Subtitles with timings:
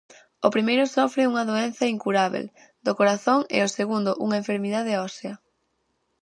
[0.47, 2.45] O primeiro sofre unha doenza incurábel
[2.85, 5.33] do corazón e o segundo unha enfermidade ósea.